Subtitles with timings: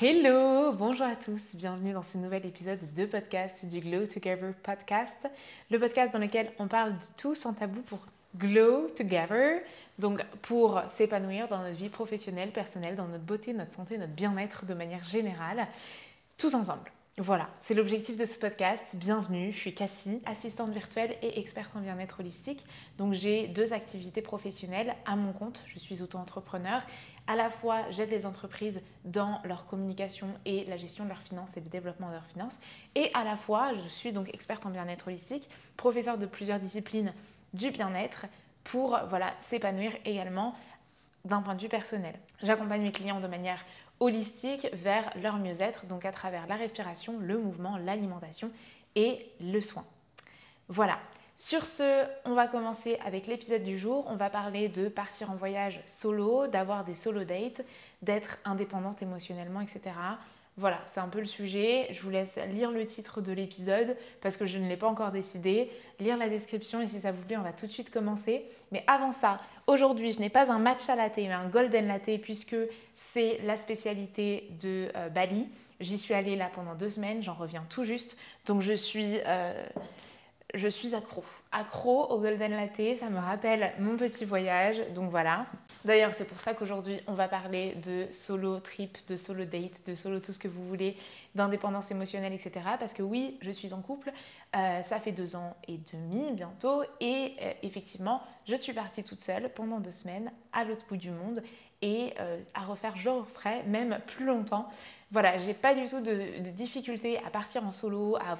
[0.00, 5.28] Hello, bonjour à tous, bienvenue dans ce nouvel épisode de podcast du Glow Together podcast,
[5.72, 8.06] le podcast dans lequel on parle de tout sans tabou pour
[8.36, 9.60] glow together,
[9.98, 14.64] donc pour s'épanouir dans notre vie professionnelle, personnelle, dans notre beauté, notre santé, notre bien-être
[14.66, 15.66] de manière générale,
[16.36, 16.92] tous ensemble.
[17.20, 18.94] Voilà, c'est l'objectif de ce podcast.
[18.94, 22.64] Bienvenue, je suis Cassie, assistante virtuelle et experte en bien-être holistique.
[22.96, 25.64] Donc j'ai deux activités professionnelles à mon compte.
[25.66, 26.80] Je suis auto-entrepreneur.
[27.26, 31.56] À la fois, j'aide les entreprises dans leur communication et la gestion de leurs finances
[31.56, 32.56] et le développement de leurs finances.
[32.94, 37.12] Et à la fois, je suis donc experte en bien-être holistique, professeure de plusieurs disciplines
[37.52, 38.26] du bien-être
[38.62, 40.54] pour voilà, s'épanouir également
[41.24, 42.14] d'un point de vue personnel.
[42.44, 43.64] J'accompagne mes clients de manière
[44.00, 48.50] holistique vers leur mieux-être, donc à travers la respiration, le mouvement, l'alimentation
[48.94, 49.84] et le soin.
[50.68, 50.98] Voilà.
[51.36, 54.04] Sur ce, on va commencer avec l'épisode du jour.
[54.08, 57.64] On va parler de partir en voyage solo, d'avoir des solo dates,
[58.02, 59.92] d'être indépendante émotionnellement, etc.
[60.58, 61.86] Voilà, c'est un peu le sujet.
[61.92, 65.12] Je vous laisse lire le titre de l'épisode parce que je ne l'ai pas encore
[65.12, 68.44] décidé, lire la description et si ça vous plaît, on va tout de suite commencer.
[68.72, 72.56] Mais avant ça, aujourd'hui, je n'ai pas un matcha latte mais un golden latte puisque
[72.96, 75.46] c'est la spécialité de euh, Bali.
[75.78, 78.16] J'y suis allée là pendant deux semaines, j'en reviens tout juste.
[78.46, 79.64] Donc je suis, euh,
[80.54, 81.24] je suis accro.
[81.52, 84.76] Accro au golden latte, ça me rappelle mon petit voyage.
[84.94, 85.46] Donc voilà.
[85.84, 89.94] D'ailleurs, c'est pour ça qu'aujourd'hui, on va parler de solo trip, de solo date, de
[89.94, 90.96] solo tout ce que vous voulez,
[91.34, 92.66] d'indépendance émotionnelle, etc.
[92.78, 94.12] Parce que oui, je suis en couple,
[94.56, 99.20] euh, ça fait deux ans et demi bientôt, et euh, effectivement, je suis partie toute
[99.20, 101.42] seule pendant deux semaines à l'autre bout du monde
[101.80, 104.68] et euh, à refaire, je referai même plus longtemps.
[105.10, 108.36] Voilà, j'ai pas du tout de, difficulté à partir en solo, à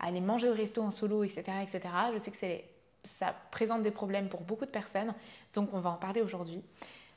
[0.00, 1.80] aller manger au resto en solo, etc., etc.
[2.14, 2.62] Je sais que
[3.04, 5.14] ça présente des problèmes pour beaucoup de personnes,
[5.54, 6.62] donc on va en parler aujourd'hui.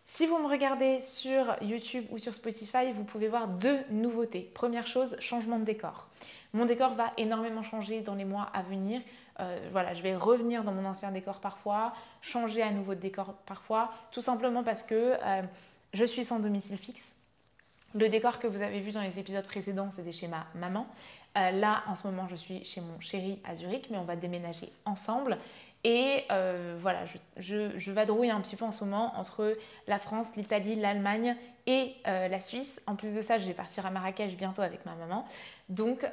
[0.03, 4.51] Si vous me regardez sur YouTube ou sur Spotify, vous pouvez voir deux nouveautés.
[4.53, 6.09] Première chose, changement de décor.
[6.53, 9.01] Mon décor va énormément changer dans les mois à venir.
[9.39, 13.35] Euh, voilà, je vais revenir dans mon ancien décor parfois, changer à nouveau de décor
[13.45, 15.41] parfois, tout simplement parce que euh,
[15.93, 17.15] je suis sans domicile fixe.
[17.93, 20.87] Le décor que vous avez vu dans les épisodes précédents, c'était chez ma maman.
[21.37, 24.15] Euh, là, en ce moment, je suis chez mon chéri à Zurich, mais on va
[24.15, 25.37] déménager ensemble.
[25.83, 27.05] Et euh, voilà,
[27.37, 29.57] je, vadrouille un petit peu en ce moment entre
[29.87, 31.35] la France, l'Italie, l'Allemagne
[31.67, 32.81] et euh, la Suisse.
[32.87, 35.25] En plus de ça, je vais partir à Marrakech bientôt avec ma maman.
[35.69, 36.05] Donc,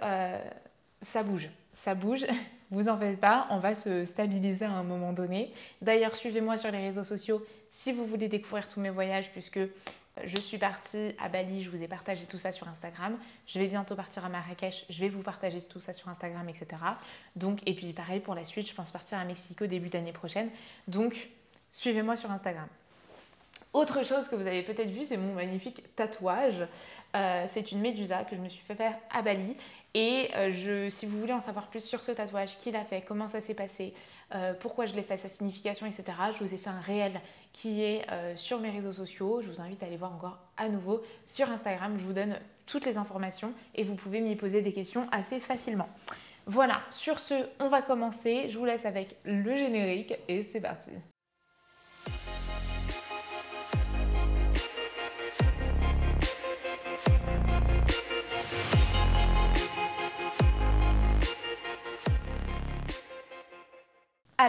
[1.03, 2.27] ça bouge, ça bouge.
[2.71, 5.55] Vous en faites pas, on va se stabiliser à un moment donné.
[5.81, 9.61] D'ailleurs, suivez-moi sur les réseaux sociaux si vous voulez découvrir tous mes voyages, puisque
[10.25, 13.17] je suis partie à Bali, je vous ai partagé tout ça sur Instagram.
[13.47, 16.67] Je vais bientôt partir à Marrakech, je vais vous partager tout ça sur Instagram, etc.
[17.37, 20.51] Donc, et puis pareil pour la suite, je pense partir à Mexico début d'année prochaine.
[20.87, 21.29] Donc,
[21.71, 22.69] suivez-moi sur Instagram.
[23.75, 26.67] Autre chose que vous avez peut-être vu, c'est mon magnifique tatouage.
[27.15, 29.57] Euh, c'est une médusa que je me suis fait faire à Bali.
[29.95, 33.03] Et euh, je, si vous voulez en savoir plus sur ce tatouage, qui l'a fait,
[33.03, 33.93] comment ça s'est passé,
[34.35, 36.05] euh, pourquoi je l'ai fait, sa signification, etc.,
[36.39, 37.21] je vous ai fait un réel
[37.53, 38.07] qui est
[38.37, 39.43] sur mes réseaux sociaux.
[39.43, 41.97] Je vous invite à aller voir encore à nouveau sur Instagram.
[41.99, 45.89] Je vous donne toutes les informations et vous pouvez m'y poser des questions assez facilement.
[46.47, 48.49] Voilà, sur ce, on va commencer.
[48.49, 50.91] Je vous laisse avec le générique et c'est parti.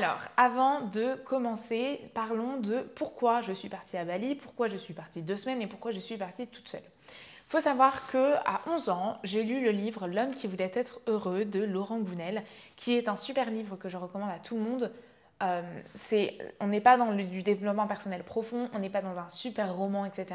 [0.02, 4.94] Alors, avant de commencer, parlons de pourquoi je suis partie à Bali, pourquoi je suis
[4.94, 6.86] partie deux semaines et pourquoi je suis partie toute seule.
[7.10, 11.02] Il faut savoir que à 11 ans, j'ai lu le livre L'homme qui voulait être
[11.08, 12.46] heureux de Laurent Gounel,
[12.78, 14.94] qui est un super livre que je recommande à tout le monde.
[15.44, 15.64] Euh,
[16.62, 19.76] on n'est pas dans le, du développement personnel profond, on n'est pas dans un super
[19.76, 20.28] roman, etc.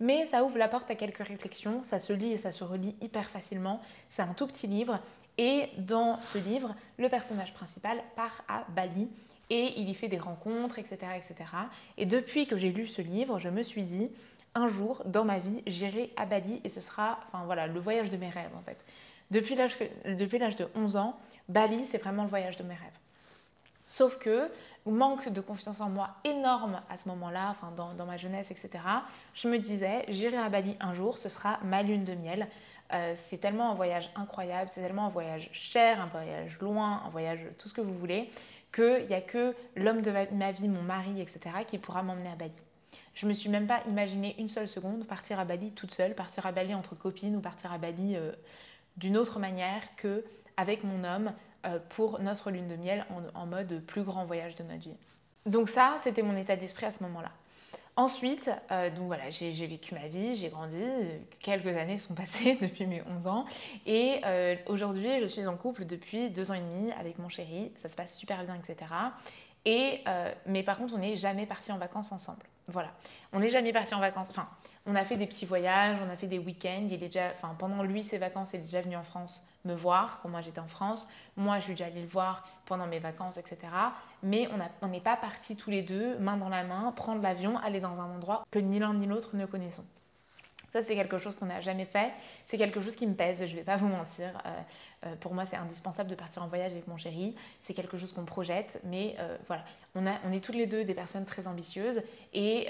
[0.00, 2.96] Mais ça ouvre la porte à quelques réflexions, ça se lit et ça se relit
[3.02, 3.82] hyper facilement.
[4.08, 4.98] C'est un tout petit livre
[5.38, 9.08] et dans ce livre, le personnage principal part à Bali
[9.50, 10.98] et il y fait des rencontres, etc.
[11.16, 11.50] etc.
[11.98, 14.10] Et depuis que j'ai lu ce livre, je me suis dit,
[14.54, 18.10] un jour dans ma vie, j'irai à Bali et ce sera enfin, voilà, le voyage
[18.10, 18.78] de mes rêves en fait.
[19.30, 22.98] Depuis l'âge de 11 ans, Bali, c'est vraiment le voyage de mes rêves.
[23.86, 24.50] Sauf que,
[24.86, 28.70] manque de confiance en moi énorme à ce moment-là, enfin dans, dans, ma jeunesse, etc.,
[29.34, 32.48] je me disais, j'irai à Bali un jour, ce sera ma lune de miel.
[32.94, 37.10] Euh, c'est tellement un voyage incroyable, c'est tellement un voyage cher, un voyage loin, un
[37.10, 38.30] voyage tout ce que vous voulez,
[38.72, 42.36] qu'il n'y a que l'homme de ma vie, mon mari, etc., qui pourra m'emmener à
[42.36, 42.54] Bali.
[43.14, 46.46] Je me suis même pas imaginé une seule seconde partir à Bali toute seule, partir
[46.46, 48.32] à Bali entre copines ou partir à Bali euh,
[48.96, 50.24] d'une autre manière que
[50.56, 51.32] avec mon homme
[51.66, 54.96] euh, pour notre lune de miel en mode plus grand voyage de notre vie.
[55.46, 57.30] Donc ça, c'était mon état d'esprit à ce moment-là.
[57.96, 60.82] Ensuite, euh, donc voilà, j'ai vécu ma vie, j'ai grandi,
[61.38, 63.44] quelques années sont passées depuis mes 11 ans
[63.86, 67.70] et euh, aujourd'hui je suis en couple depuis deux ans et demi avec mon chéri,
[67.82, 68.90] ça se passe super bien, etc.
[69.64, 72.42] Et, euh, mais par contre, on n'est jamais parti en vacances ensemble.
[72.66, 72.92] Voilà,
[73.32, 74.28] on n'est jamais parti en vacances.
[74.86, 76.86] On a fait des petits voyages, on a fait des week-ends.
[76.88, 79.74] Il est déjà, enfin, pendant lui ses vacances, il est déjà venu en France me
[79.74, 81.08] voir quand moi j'étais en France.
[81.36, 83.58] Moi, je suis déjà allée le voir pendant mes vacances, etc.
[84.22, 84.48] Mais
[84.82, 87.98] on n'est pas partis tous les deux, main dans la main, prendre l'avion, aller dans
[88.00, 89.84] un endroit que ni l'un ni l'autre ne connaissons.
[90.74, 92.12] Ça, c'est quelque chose qu'on n'a jamais fait.
[92.46, 94.42] C'est quelque chose qui me pèse, je ne vais pas vous mentir.
[94.44, 94.50] Euh,
[95.06, 97.36] euh, pour moi, c'est indispensable de partir en voyage avec mon chéri.
[97.62, 98.80] C'est quelque chose qu'on projette.
[98.82, 99.64] Mais euh, voilà,
[99.94, 102.02] on, a, on est toutes les deux des personnes très ambitieuses.
[102.32, 102.66] Et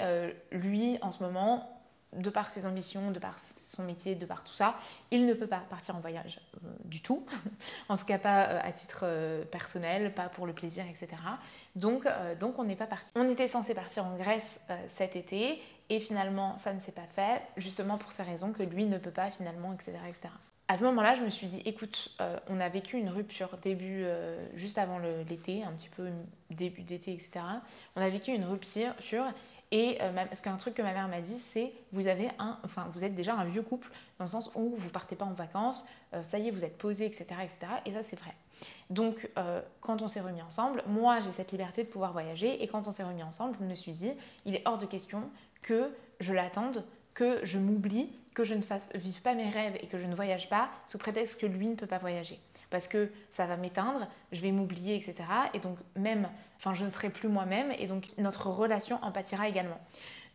[0.51, 1.74] lui, en ce moment,
[2.15, 3.37] de par ses ambitions, de par
[3.75, 4.75] son métier, de par tout ça,
[5.11, 7.25] il ne peut pas partir en voyage euh, du tout.
[7.89, 11.09] en tout cas, pas euh, à titre euh, personnel, pas pour le plaisir, etc.
[11.75, 12.07] Donc,
[12.57, 13.05] on n'est pas parti.
[13.15, 17.41] On était censé partir en Grèce cet été et finalement, ça ne s'est pas fait,
[17.57, 19.91] justement pour ces raisons que lui ne peut pas finalement, etc.
[20.07, 20.29] etc.
[20.67, 22.15] À ce moment-là, je me suis dit, écoute,
[22.49, 24.05] on a vécu une rupture début,
[24.55, 26.09] juste avant l'été, un petit peu
[26.49, 27.45] début d'été, etc.
[27.95, 28.93] On a vécu une rupture
[29.71, 32.87] et euh, parce qu'un truc que ma mère m'a dit, c'est vous avez un, enfin
[32.93, 33.89] vous êtes déjà un vieux couple
[34.19, 36.77] dans le sens où vous partez pas en vacances, euh, ça y est, vous êtes
[36.77, 37.59] posé, etc., etc.
[37.85, 38.33] Et ça c'est vrai.
[38.89, 42.67] Donc euh, quand on s'est remis ensemble, moi j'ai cette liberté de pouvoir voyager et
[42.67, 44.11] quand on s'est remis ensemble, je me suis dit,
[44.45, 45.23] il est hors de question
[45.61, 49.87] que je l'attende, que je m'oublie, que je ne fasse, vive pas mes rêves et
[49.87, 52.39] que je ne voyage pas sous prétexte que lui ne peut pas voyager
[52.69, 55.15] parce que ça va m'éteindre, je vais m'oublier, etc.
[55.53, 59.47] Et donc même, enfin je ne serai plus moi-même et donc notre relation en pâtira
[59.47, 59.79] également.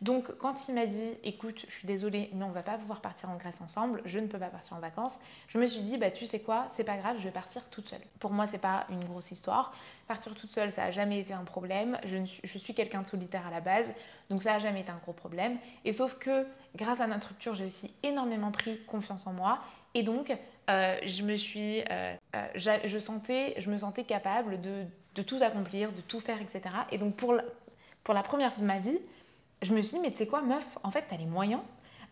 [0.01, 3.29] Donc quand il m'a dit écoute, je suis désolée, mais on va pas pouvoir partir
[3.29, 6.09] en Grèce ensemble, je ne peux pas partir en vacances, je me suis dit bah
[6.09, 8.01] tu sais quoi, c'est pas grave, je vais partir toute seule.
[8.19, 9.73] Pour moi, c'est pas une grosse histoire.
[10.07, 11.99] Partir toute seule, ça a jamais été un problème.
[12.05, 13.91] Je, suis, je quelqu'un de solitaire à la base,
[14.31, 15.57] donc ça a jamais été un gros problème.
[15.85, 19.59] Et sauf que grâce à notre rupture, j'ai aussi énormément pris confiance en moi
[19.93, 20.31] et donc
[20.69, 24.85] euh, je me suis, euh, euh, je, me sentais capable de,
[25.23, 26.61] tout accomplir, de tout faire, etc.
[26.91, 28.99] Et donc pour la, première fois de ma vie,
[29.61, 31.61] je me suis dit, mais tu sais quoi, meuf, en fait, tu as les moyens,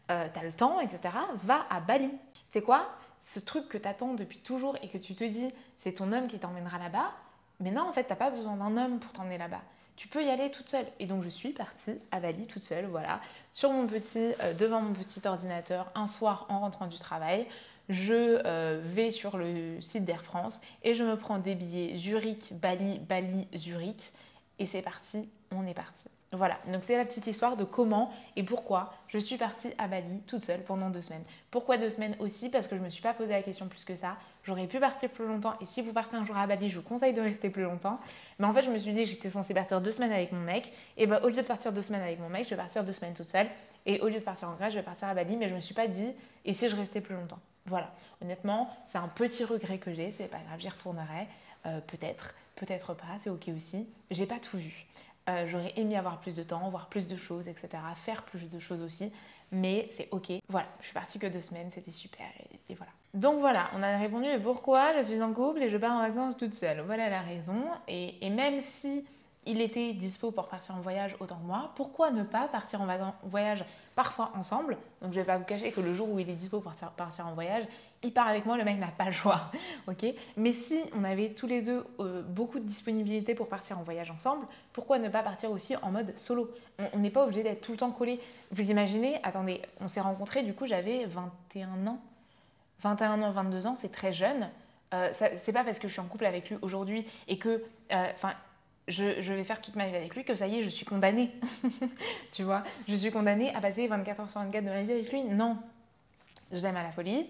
[0.07, 1.15] tu as le temps, etc.
[1.43, 2.09] Va à Bali.
[2.51, 2.89] Tu sais quoi,
[3.21, 6.27] ce truc que tu attends depuis toujours et que tu te dis, c'est ton homme
[6.27, 7.11] qui t'emmènera là-bas,
[7.59, 9.61] mais non, en fait, tu n'as pas besoin d'un homme pour t'emmener là-bas.
[9.95, 10.85] Tu peux y aller toute seule.
[10.99, 13.19] Et donc, je suis partie à Bali toute seule, voilà,
[13.51, 17.47] sur mon petit, devant mon petit ordinateur, un soir en rentrant du travail
[17.89, 22.53] je euh, vais sur le site d'Air France et je me prends des billets Zurich,
[22.53, 24.13] Bali, Bali, Zurich.
[24.59, 26.07] Et c'est parti, on est parti.
[26.31, 30.21] Voilà, donc c'est la petite histoire de comment et pourquoi je suis partie à Bali
[30.27, 31.23] toute seule pendant deux semaines.
[31.49, 32.51] Pourquoi deux semaines aussi?
[32.51, 34.15] Parce que je ne me suis pas posé la question plus que ça.
[34.43, 36.87] J'aurais pu partir plus longtemps et si vous partez un jour à Bali, je vous
[36.87, 37.99] conseille de rester plus longtemps.
[38.37, 40.41] Mais en fait, je me suis dit que j'étais censée partir deux semaines avec mon
[40.41, 40.71] mec.
[40.97, 42.93] Et bah, au lieu de partir deux semaines avec mon mec, je vais partir deux
[42.93, 43.47] semaines toute seule.
[43.87, 45.35] Et au lieu de partir en Grèce, je vais partir à Bali.
[45.35, 46.11] Mais je ne me suis pas dit
[46.45, 47.39] et si je restais plus longtemps?
[47.69, 51.27] Voilà, honnêtement, c'est un petit regret que j'ai, c'est pas grave, j'y retournerai,
[51.65, 53.87] euh, peut-être, peut-être pas, c'est ok aussi.
[54.11, 54.85] J'ai pas tout vu.
[55.29, 58.59] Euh, j'aurais aimé avoir plus de temps, voir plus de choses, etc., faire plus de
[58.59, 59.11] choses aussi,
[59.51, 60.31] mais c'est ok.
[60.49, 62.27] Voilà, je suis partie que deux semaines, c'était super,
[62.69, 62.91] et, voilà.
[63.13, 64.97] Donc voilà, on a répondu pourquoi?
[64.97, 66.81] Je suis en couple et je pars en vacances toute seule.
[66.81, 69.05] Voilà la raison, et même si
[69.49, 73.13] il était dispo pour partir en voyage autant que moi, pourquoi ne pas partir en
[73.23, 73.65] voyage
[73.95, 74.77] parfois ensemble?
[75.01, 77.25] Donc je vais pas vous cacher que le jour où il est dispo pour partir,
[77.25, 77.65] en voyage,
[78.03, 79.51] il part avec moi, le mec n'a pas le choix.
[79.87, 80.05] ok?
[80.37, 84.11] Mais si on avait tous les deux euh, beaucoup de disponibilité pour partir en voyage
[84.11, 86.51] ensemble, pourquoi ne pas partir aussi en mode solo?
[86.93, 88.19] On n'est pas obligé d'être tout le temps collé.
[88.51, 91.99] Vous imaginez, attendez, on s'est rencontrés, du coup j'avais 21 ans.
[92.81, 94.49] 21 ans, 22 ans, c'est très jeune.
[94.93, 98.07] Euh, c'est pas parce que je suis en couple avec lui aujourd'hui et que, euh,
[98.89, 101.31] je, vais faire toute ma vie avec lui, que ça y est, je suis condamnée.
[102.31, 105.11] tu vois, je suis condamnée à passer 24 heures sur 24 de ma vie avec
[105.11, 105.23] lui.
[105.23, 105.57] Non,
[106.51, 107.29] je l'aime à la folie.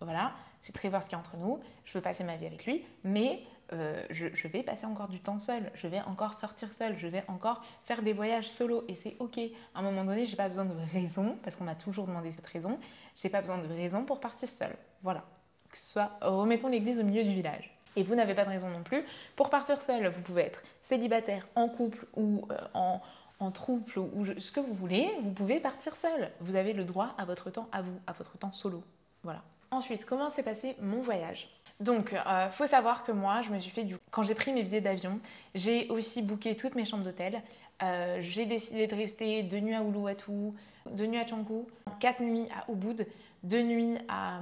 [0.00, 1.60] Voilà, c'est très fort ce qu'il y a entre nous.
[1.84, 5.38] Je veux passer ma vie avec lui, mais euh, je, vais passer encore du temps
[5.38, 5.70] seul.
[5.74, 6.98] Je vais encore sortir seul.
[6.98, 8.84] Je vais encore faire des voyages solo.
[8.88, 9.38] Et c'est ok.
[9.74, 12.46] À un moment donné, j'ai pas besoin de raison, parce qu'on m'a toujours demandé cette
[12.46, 12.78] raison.
[13.20, 14.74] J'ai pas besoin de raison pour partir seul.
[15.02, 15.24] Voilà.
[15.72, 17.70] Soit, remettons l'église au milieu du village.
[17.96, 19.04] Et vous n'avez pas de raison non plus
[19.36, 20.08] pour partir seul.
[20.08, 23.00] Vous pouvez être célibataire, en couple ou euh, en,
[23.38, 23.52] en
[23.96, 26.30] ou ce que vous voulez, vous pouvez partir seul.
[26.40, 28.82] Vous avez le droit à votre temps à vous, à votre temps solo.
[29.22, 29.42] Voilà.
[29.70, 31.48] Ensuite, comment s'est passé mon voyage?
[31.78, 33.96] Donc, euh, faut savoir que moi, je me suis fait du.
[34.10, 35.20] Quand j'ai pris mes billets d'avion,
[35.54, 37.40] j'ai aussi booké toutes mes chambres d'hôtel.
[37.82, 40.52] Euh, j'ai décidé de rester deux nuits à Uluwatu,
[40.98, 41.62] deux nuits à Canggu,
[41.98, 43.06] quatre nuits à Ubud.
[43.42, 44.40] deux nuits à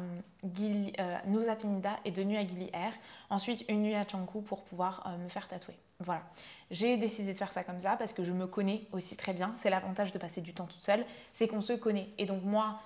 [0.55, 0.93] Gili,
[1.27, 2.93] Nusa Penida et deux nuits à Gili Air.
[3.31, 5.77] Ensuite, une nuit à Canggu pour pouvoir me faire tatouer.
[6.01, 6.23] Voilà.
[6.71, 9.55] J'ai décidé de faire ça comme ça parce que je me connais aussi très bien.
[9.63, 12.09] C'est l'avantage de passer du temps toute seule, c'est qu'on se connaît.
[12.19, 12.81] Et donc moi,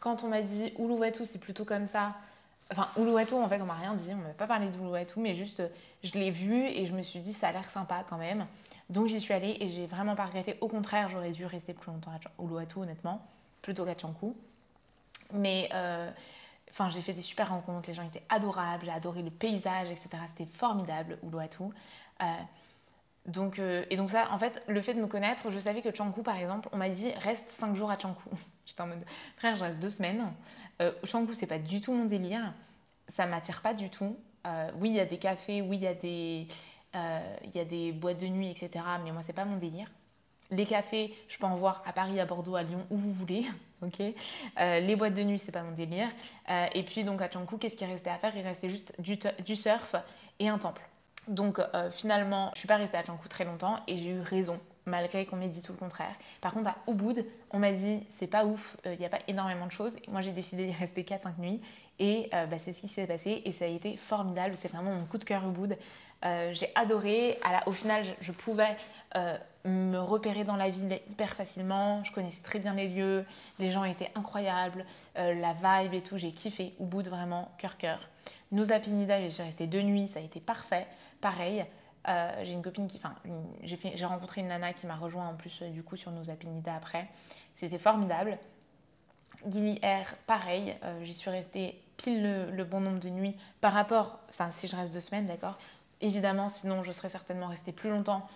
[0.00, 2.14] quand on m'a dit Uluwatu, c'est plutôt comme ça,
[2.70, 5.62] Enfin, Uluwatu, en fait, on m'a rien dit, on m'a pas parlé d'Uluwatu, mais juste,
[6.04, 8.46] je l'ai vu et je me suis dit, ça a l'air sympa quand même.
[8.90, 10.56] Donc j'y suis allée et j'ai vraiment pas regretté.
[10.60, 13.26] Au contraire, j'aurais dû rester plus longtemps à Uluwatu, honnêtement,
[13.62, 14.36] plutôt qu'à Chanku.
[15.32, 16.10] Mais euh,
[16.70, 20.08] enfin, j'ai fait des super rencontres, les gens étaient adorables, j'ai adoré le paysage, etc.
[20.36, 21.64] C'était formidable, Uluwatu.
[22.22, 22.24] Euh,
[23.26, 25.94] donc, euh, et donc ça, en fait, le fait de me connaître, je savais que
[25.94, 28.28] Chanku, par exemple, on m'a dit reste 5 jours à Chanku.
[28.66, 29.04] J'étais en mode,
[29.36, 30.32] frère, je reste 2 semaines.
[30.80, 32.54] Euh, Changu, c'est pas du tout mon délire.
[33.08, 34.16] Ça m'attire pas du tout.
[34.76, 36.46] Oui, il y a des cafés, oui, il y, a des,
[37.54, 38.82] y a des boîtes de nuit, etc.
[39.04, 39.90] Mais moi, c'est pas mon délire.
[40.50, 43.44] Les cafés, je peux en voir à Paris, à Bordeaux, à Lyon, où vous voulez.
[43.82, 43.98] ok
[44.56, 46.08] les boîtes de nuit, c'est pas mon délire.
[46.72, 48.34] et puis, donc, à Changu, qu'est-ce qui restait à faire?
[48.34, 49.94] Il restait juste du, surf
[50.38, 50.88] et un temple.
[51.28, 51.60] Donc,
[51.92, 54.58] finalement, je suis pas restée à Changu très longtemps et j'ai eu raison
[54.88, 56.14] malgré qu'on m'ait dit tout le contraire.
[56.40, 59.20] Par contre, à Ubud, on m'a dit c'est pas ouf, il euh, n'y a pas
[59.28, 59.96] énormément de choses.
[60.08, 61.60] moi, j'ai décidé d'y rester 4-5 nuits
[61.98, 64.56] et euh, bah, c'est ce qui s'est passé et ça a été formidable.
[64.58, 65.76] C'est vraiment mon coup de cœur Ubud.
[66.24, 67.38] Euh, j'ai adoré.
[67.66, 68.76] au final, je, pouvais
[69.68, 72.02] me repérer dans la ville hyper facilement.
[72.04, 73.24] Je connaissais très bien les lieux.
[73.58, 74.84] Les gens étaient incroyables.
[75.16, 76.74] la vibe et tout, j'ai kiffé.
[76.80, 78.00] Ubud, vraiment, cœur-cœur.
[78.50, 80.86] Nusa Penida, j'ai resté deux nuits, ça a été parfait.
[81.20, 81.66] Pareil,
[82.08, 83.14] euh, j'ai une copine qui, enfin,
[83.62, 86.22] j'ai rencontré une nana qui m'a rejoint en plus euh, du coup sur nos
[86.66, 87.08] après.
[87.56, 88.38] C'était formidable.
[89.48, 94.20] Gili Air, pareil, euh, j'y suis restée pile le, bon nombre de nuits par rapport,
[94.30, 95.58] enfin si je reste deux semaines, d'accord.
[96.00, 98.26] Évidemment, sinon je serais certainement restée plus longtemps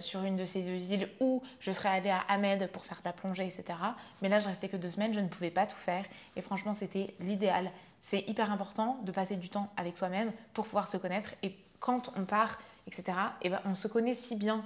[0.00, 3.04] sur une de ces deux îles ou je serais allée à Ahmed pour faire de
[3.04, 3.78] la plongée, etc.
[4.20, 6.04] Mais là, je restais que deux semaines, je ne pouvais pas tout faire
[6.36, 7.70] et franchement, c'était l'idéal.
[8.02, 12.12] C'est hyper important de passer du temps avec soi-même pour pouvoir se connaître et quand
[12.16, 14.64] on part etc., et ben, on se connaît si bien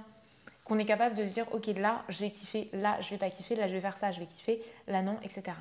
[0.63, 3.29] qu'on est capable de se dire, ok, là, je vais kiffer, là, je vais pas
[3.29, 5.55] kiffer, là, je vais faire ça, je vais kiffer, là, non, etc.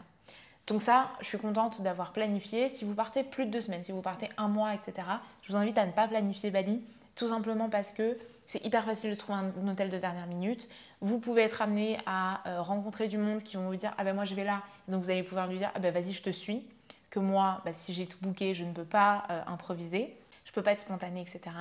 [0.67, 2.69] Donc ça, je suis contente d'avoir planifié.
[2.69, 5.07] Si vous partez plus de deux semaines, si vous partez un mois, etc.,
[5.43, 6.83] je vous invite à ne pas planifier Bali,
[7.15, 10.69] tout simplement parce que c'est hyper facile de trouver un, hôtel de dernière minute.
[11.01, 14.15] Vous pouvez être amené à euh, rencontrer du monde qui vont vous dire ah ben
[14.15, 16.31] moi je vais là, donc vous allez pouvoir lui dire ah ben vas-y je te
[16.31, 16.63] suis.
[17.11, 20.55] Que moi, bah, si j'ai tout booké, je ne peux pas euh, improviser, je ne
[20.55, 21.55] peux pas être spontanée, etc.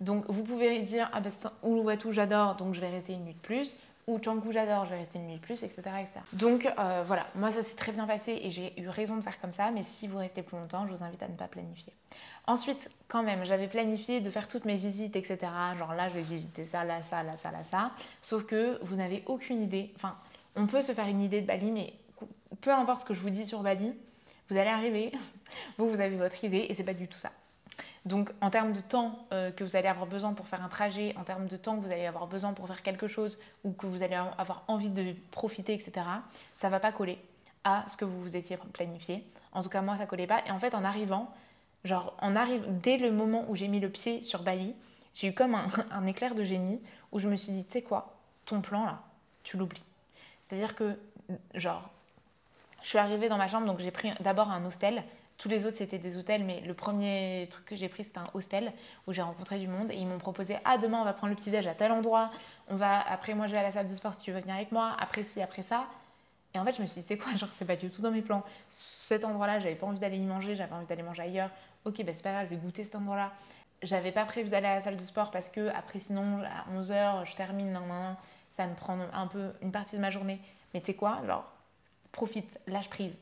[0.00, 1.32] Donc vous pouvez dire ah ben
[1.64, 3.74] Uluwatu j'adore donc je vais rester une nuit de plus
[4.06, 5.82] ou Canggu j'adore je vais rester une nuit plus etc.
[6.32, 9.40] Donc euh, voilà moi ça s'est très bien passé et j'ai eu raison de faire
[9.40, 11.92] comme ça mais si vous restez plus longtemps je vous invite à ne pas planifier.
[12.46, 15.38] Ensuite quand même j'avais planifié de faire toutes mes visites etc.
[15.78, 17.92] Genre là je vais visiter ça là ça là ça là ça
[18.22, 20.16] sauf que vous n'avez aucune idée enfin
[20.56, 21.92] on peut se faire une idée de Bali mais
[22.60, 23.94] peu importe ce que je vous dis sur Bali
[24.50, 25.12] vous allez arriver
[25.78, 27.30] vous vous avez votre idée et c'est pas du tout ça.
[28.04, 31.14] Donc en termes de temps euh, que vous allez avoir besoin pour faire un trajet,
[31.16, 33.86] en termes de temps que vous allez avoir besoin pour faire quelque chose ou que
[33.86, 36.06] vous allez avoir envie de profiter, etc.,
[36.56, 37.18] ça va pas coller
[37.64, 39.24] à ce que vous vous étiez planifié.
[39.52, 40.42] En tout cas, moi, ça collait pas.
[40.46, 41.32] Et en fait, en arrivant,
[41.84, 44.74] genre, en arrive, dès le moment où j'ai mis le pied sur Bali,
[45.14, 46.80] j'ai eu comme un, un, éclair de génie
[47.12, 48.16] où je me suis dit, tu sais quoi,
[48.46, 49.02] ton plan là,
[49.44, 49.84] tu l'oublies.
[50.40, 50.98] C'est-à-dire que,
[51.54, 51.88] genre,
[52.82, 55.02] je suis arrivée dans ma chambre, donc j'ai pris d'abord un hostel
[55.42, 58.28] tous les autres, c'était des hôtels, mais le premier truc que j'ai pris, c'était un
[58.32, 58.72] hostel
[59.08, 61.36] où j'ai rencontré du monde et ils m'ont proposé Ah, demain, on va prendre le
[61.36, 62.30] petit-déj à tel endroit.
[62.68, 64.54] On va, après, moi, je vais à la salle de sport si tu veux venir
[64.54, 64.94] avec moi.
[65.00, 65.86] Après, ci, après ça.
[66.54, 67.34] Et en fait, je me suis dit C'est quoi?
[67.36, 68.44] Genre, c'est pas du tout dans mes plans.
[68.70, 71.50] Cet endroit-là, j'avais pas envie d'aller y manger, j'avais envie d'aller manger ailleurs.
[71.84, 73.32] Ok, bah c'est pas grave, je vais goûter cet endroit-là.
[73.82, 77.26] J'avais pas prévu d'aller à la salle de sport parce que, après, sinon, à 11h,
[77.26, 78.16] je termine, nan, nan,
[78.56, 80.40] ça me prend un peu une partie de ma journée.
[80.72, 81.20] Mais tu sais quoi?
[81.26, 81.44] Genre,
[82.12, 83.18] profite, lâche prise.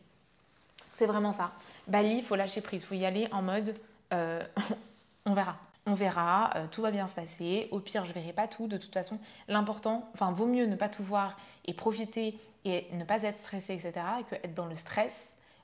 [0.94, 1.52] C'est vraiment ça.
[1.88, 3.75] Bali, il faut lâcher prise, il faut y aller en mode
[4.12, 4.42] euh,
[5.26, 5.56] on verra.
[5.87, 7.68] On verra, euh, tout va bien se passer.
[7.70, 8.66] Au pire, je verrai pas tout.
[8.66, 9.18] De toute façon,
[9.49, 13.75] l'important, enfin, vaut mieux ne pas tout voir et profiter et ne pas être stressé,
[13.75, 13.92] etc.,
[14.28, 15.14] que être dans le stress.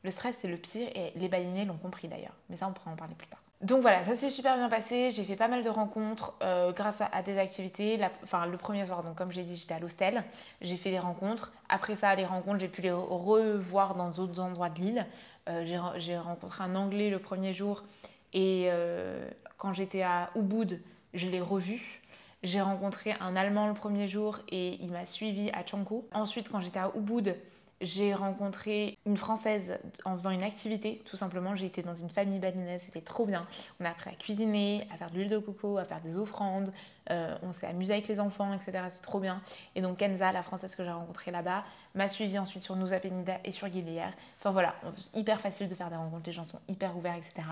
[0.03, 2.35] Le stress, c'est le pire et les balinés l'ont compris d'ailleurs.
[2.49, 3.41] Mais ça, on pourra en parler plus tard.
[3.63, 5.11] Donc voilà, ça s'est super bien passé.
[5.11, 7.99] J'ai fait pas mal de rencontres euh, grâce à, des activités.
[8.23, 10.25] enfin, le premier soir, donc comme j'ai dit, j'étais à l'hostel.
[10.61, 11.53] J'ai fait des rencontres.
[11.69, 15.07] Après ça, les rencontres, j'ai pu les revoir dans d'autres endroits de l'île.
[15.49, 17.85] Euh, j'ai rencontré un Anglais le premier jour
[18.33, 19.27] et euh,
[19.59, 20.83] quand j'étais à Ubud,
[21.15, 22.03] je l'ai revu.
[22.43, 26.03] J'ai rencontré un Allemand le premier jour et il m'a suivi à Canggu.
[26.13, 27.35] Ensuite, quand j'étais à Ubud,
[27.81, 31.55] j'ai rencontré une Française en faisant une activité, tout simplement.
[31.55, 33.47] J'ai été dans une famille balinaise, c'était trop bien.
[33.81, 36.73] On a appris à cuisiner, à faire de l'huile de coco, à faire des offrandes.
[37.11, 38.85] Euh, on s'est amusé avec les enfants, etc.
[38.91, 39.43] C'est trop bien.
[39.75, 41.65] Et donc Kenza, la Française que j'ai rencontrée là-bas,
[41.95, 44.13] m'a suivi ensuite sur Nusa Penida et sur Guélière.
[44.39, 44.75] Enfin voilà,
[45.15, 46.27] hyper facile de faire des rencontres.
[46.27, 47.47] Les gens sont hyper ouverts, etc.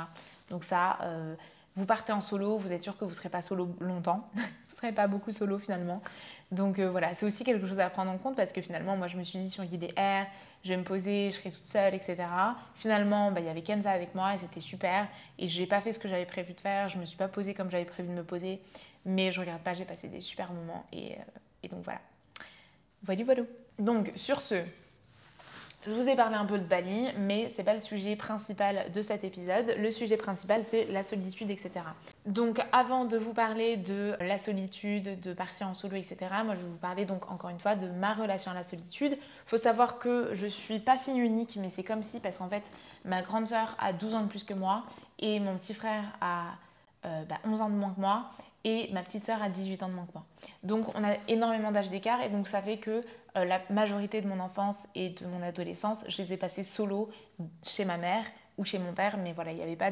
[0.48, 1.34] Donc ça, euh,
[1.76, 4.28] vous partez en solo, vous êtes sûr que vous ne serez pas solo longtemps.
[4.34, 6.02] vous ne serez pas beaucoup solo finalement.
[6.54, 9.08] Donc euh, voilà, c'est aussi quelque chose à prendre en compte parce que finalement, moi
[9.08, 10.26] je me suis dit sur Guidé Air,
[10.62, 12.16] je vais me poser, je serai toute seule, etc.
[12.76, 15.08] Finalement, bah, il y avait Kenza avec moi et c'était super.
[15.38, 17.16] Et je n'ai pas fait ce que j'avais prévu de faire, je ne me suis
[17.16, 18.60] pas posée comme j'avais prévu de me poser.
[19.04, 21.22] Mais je regarde pas, j'ai passé des super moments et, euh,
[21.64, 22.00] et donc voilà.
[23.02, 23.42] Voilà, voilà.
[23.80, 24.62] Donc sur ce,
[25.86, 28.90] je vous ai parlé un peu de Bali, mais ce n'est pas le sujet principal
[28.92, 29.74] de cet épisode.
[29.78, 31.72] Le sujet principal, c'est la solitude, etc.
[32.24, 36.60] Donc, avant de vous parler de la solitude, de partir en solo, etc., moi, je
[36.60, 39.12] vais vous parler donc encore une fois de ma relation à la solitude.
[39.12, 42.48] Il faut savoir que je suis pas fille unique, mais c'est comme si, parce qu'en
[42.48, 42.64] fait,
[43.04, 44.84] ma grande sœur a 12 ans de plus que moi
[45.18, 46.52] et mon petit frère a
[47.04, 48.30] 11 euh, bah, ans de moins que moi
[48.64, 50.24] et ma petite sœur a 18 ans de moins que moi.
[50.62, 53.04] Donc on a énormément d'âge d'écart et donc ça fait que
[53.36, 57.10] euh, la majorité de mon enfance et de mon adolescence, je les ai passées solo
[57.62, 58.24] chez ma mère
[58.56, 59.90] ou chez mon père, mais voilà, il n'y avait pas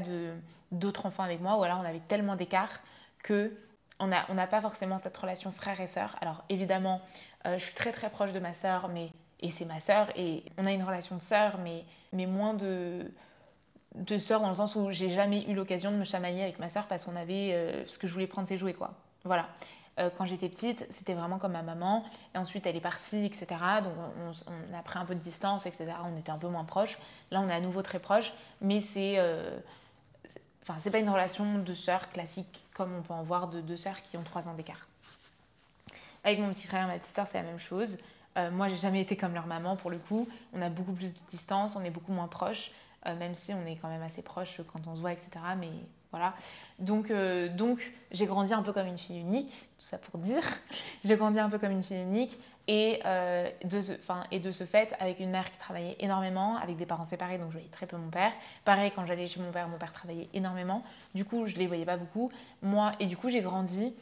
[0.70, 2.80] d'autres enfants avec moi ou alors on avait tellement d'écart
[3.22, 3.52] que
[3.98, 6.16] on n'a pas forcément cette relation frère et sœur.
[6.20, 7.00] Alors évidemment,
[7.46, 10.42] euh, je suis très très proche de ma sœur, mais et c'est ma sœur et
[10.58, 11.84] on a une relation de sœur, mais
[12.26, 13.12] moins de
[13.94, 16.68] de sœur dans le sens où j'ai jamais eu l'occasion de me chamailler avec ma
[16.68, 18.92] sœur parce qu'on avait euh, ce que je voulais prendre ses jouets quoi.
[19.24, 19.48] Voilà.
[19.98, 22.02] Euh, quand j'étais petite, c'était vraiment comme ma maman.
[22.34, 23.46] Et ensuite, elle est partie, etc.
[23.84, 23.92] Donc,
[24.46, 25.92] on, a pris un peu de distance, etc.
[26.10, 26.98] On était un peu moins proches.
[27.30, 28.32] Là, on est à nouveau très proches.
[28.62, 29.18] Mais c'est.
[29.18, 29.58] Euh,
[30.62, 33.76] enfin, c'est pas une relation de sœur classique comme on peut en voir de deux
[33.76, 34.88] sœurs qui ont trois ans d'écart.
[36.24, 37.98] Avec mon petit frère et ma petite sœur, c'est la même chose.
[38.52, 40.26] moi, j'ai jamais été comme leur maman pour le coup.
[40.54, 42.70] On a beaucoup plus de distance, on est beaucoup moins proches.
[43.06, 45.30] Euh, même si on est quand même assez proches quand on se voit, etc.
[45.58, 45.70] Mais
[46.10, 46.34] voilà.
[46.78, 47.80] Donc, euh, donc
[48.12, 50.42] j'ai grandi un peu comme une fille unique, tout ça pour dire.
[51.04, 52.38] j'ai grandi un peu comme une fille unique.
[52.68, 53.92] Et, euh, de ce,
[54.30, 57.48] et de ce fait, avec une mère qui travaillait énormément, avec des parents séparés, donc
[57.48, 58.30] je voyais très peu mon père.
[58.64, 60.84] Pareil, quand j'allais chez mon père, mon père travaillait énormément.
[61.12, 62.30] Du coup, je ne les voyais pas beaucoup.
[62.62, 63.92] Moi, et du coup, j'ai grandi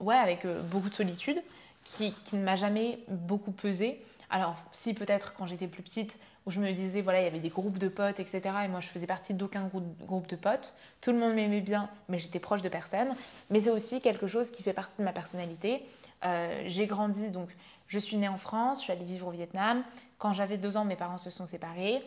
[0.00, 1.40] ouais, avec beaucoup de solitude
[1.84, 4.04] qui, qui ne m'a jamais beaucoup pesé.
[4.28, 6.12] Alors, si peut-être quand j'étais plus petite,
[6.46, 8.40] où je me disais, voilà, il y avait des groupes de potes, etc.
[8.64, 9.70] Et moi, je faisais partie d'aucun
[10.00, 10.74] groupe de potes.
[11.00, 13.14] Tout le monde m'aimait bien, mais j'étais proche de personne.
[13.50, 15.84] Mais c'est aussi quelque chose qui fait partie de ma personnalité.
[16.24, 17.48] Euh, j'ai grandi, donc
[17.88, 19.82] je suis née en France, je suis allée vivre au Vietnam.
[20.18, 22.02] Quand j'avais deux ans, mes parents se sont séparés.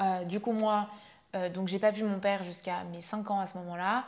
[0.00, 0.88] Euh, du coup, moi,
[1.34, 4.04] euh, donc j'ai pas vu mon père jusqu'à mes cinq ans à ce moment-là.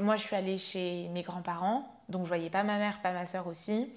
[0.00, 3.26] moi, je suis allée chez mes grands-parents, donc je voyais pas ma mère, pas ma
[3.26, 3.90] soeur aussi.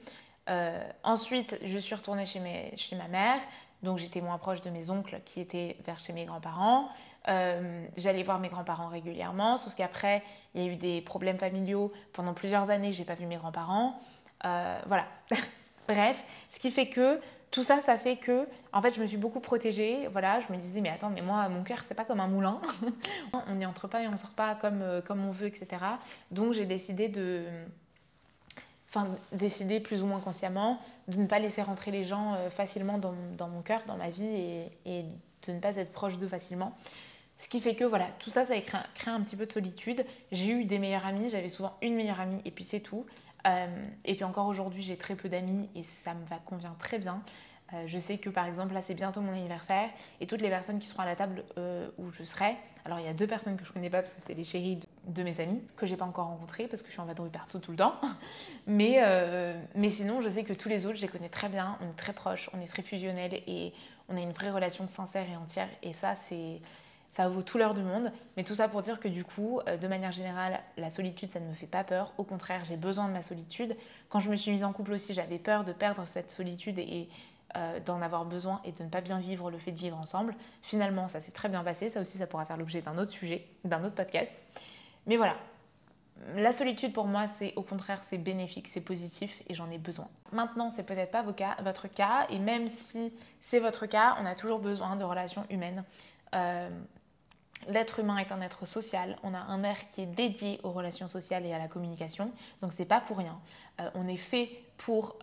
[1.04, 3.40] ensuite, je suis retournée chez, mes, chez ma mère.
[3.84, 6.90] Donc j'étais moins proche de mes oncles qui étaient vers chez mes grands-parents.
[7.28, 10.24] Euh, j'allais voir mes grands-parents régulièrement, sauf qu'après,
[10.56, 11.92] il y a eu des problèmes familiaux.
[12.14, 14.00] Pendant plusieurs années, j'ai pas vu mes grands-parents.
[14.46, 15.06] Euh, voilà.
[15.88, 16.18] Bref,
[16.50, 17.20] ce qui fait que
[17.52, 20.08] tout ça, ça fait que, en fait, je me suis beaucoup protégée.
[20.12, 22.60] Voilà, je me disais, mais attends, mais moi, mon cœur, c'est pas comme un moulin.
[23.48, 25.68] on n'y entre pas et on sort pas comme, euh, comme on veut, etc.
[26.32, 27.46] Donc j'ai décidé de
[28.90, 32.98] enfin décider plus ou moins consciemment de ne pas laisser rentrer les gens euh, facilement
[32.98, 35.06] dans, mon cœur, dans ma vie et,
[35.46, 36.76] de ne pas être proche d'eux facilement.
[37.40, 40.06] Ce qui fait que voilà, tout ça, ça a créé, un petit peu de solitude.
[40.32, 43.06] J'ai eu des meilleurs amis, j'avais souvent une meilleure amie et puis c'est tout.
[43.46, 43.68] Euh,
[44.04, 47.22] et puis encore aujourd'hui, j'ai très peu d'amis et ça me va convient très bien.
[47.74, 49.90] Euh, je sais que par exemple, là c'est bientôt mon anniversaire
[50.22, 53.06] et toutes les personnes qui seront à la table euh, où je serai, alors il
[53.06, 55.38] y a deux personnes que je connais pas parce que c'est les chéris de, mes
[55.42, 57.78] amis que j'ai pas encore rencontrés parce que je suis en vadrouille partout tout le
[57.78, 57.96] temps.
[58.68, 61.78] Mais, euh, mais sinon, je sais que tous les autres, je les connais très bien,
[61.82, 63.74] on est très proches, on est très fusionnels et
[64.10, 65.70] on a une vraie relation sincère et entière.
[65.84, 66.60] Et ça, c'est
[67.14, 68.12] ça vaut tout l'heure du monde.
[68.36, 71.48] Mais tout ça pour dire que du coup, de manière générale, la solitude, ça ne
[71.48, 72.14] me fait pas peur.
[72.18, 73.76] Au contraire, j'ai besoin de ma solitude.
[74.10, 77.08] Quand je me suis mise en couple aussi, j'avais peur de perdre cette solitude et,
[77.58, 80.36] euh, d'en avoir besoin et de ne pas bien vivre le fait de vivre ensemble.
[80.62, 81.90] Finalement, ça s'est très bien passé.
[81.90, 84.36] Ça aussi, ça pourra faire l'objet d'un autre sujet, d'un autre podcast.
[85.08, 85.36] Mais voilà,
[86.36, 90.08] la solitude pour moi, c'est au contraire, c'est bénéfique, c'est positif et j'en ai besoin.
[90.32, 94.60] Maintenant, c'est peut-être pas votre cas et même si c'est votre cas, on a toujours
[94.60, 95.84] besoin de relations humaines.
[96.36, 96.70] Euh,
[97.68, 99.18] l'être humain est un être social.
[99.24, 102.32] On a un air qui est dédié aux relations sociales et à la communication.
[102.62, 103.40] Donc c'est pas pour rien.
[103.80, 105.18] Euh, on est fait pour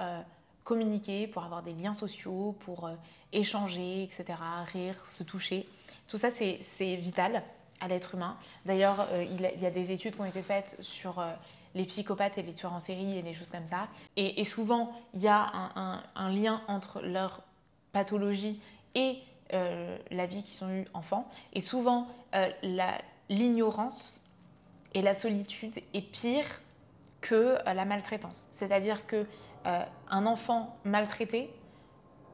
[0.64, 2.94] communiquer, pour avoir des liens sociaux, pour euh,
[3.32, 4.38] échanger, etc.,
[4.72, 5.68] rire, se toucher.
[6.08, 7.42] Tout ça, c'est vital
[7.80, 8.36] à l'être humain.
[8.64, 11.32] D'ailleurs, euh, il, y a des études qui ont été faites sur euh,
[11.74, 13.88] les psychopathes et les tueurs en série et des choses comme ça.
[14.16, 15.50] Et, souvent, il y a
[16.14, 17.42] un, lien entre leur
[17.92, 18.60] pathologie
[18.94, 19.18] et
[19.50, 21.28] la vie qu'ils ont eu enfant.
[21.52, 22.06] Et souvent,
[23.28, 24.22] l'ignorance
[24.94, 26.46] et la solitude est pire
[27.20, 28.46] que la maltraitance.
[28.52, 29.26] C'est-à-dire que
[29.64, 31.50] un enfant maltraité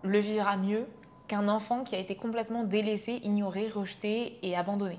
[0.03, 0.87] le vivra mieux
[1.29, 4.99] qu'un enfant qui a été complètement délaissé, ignoré, rejeté et abandonné.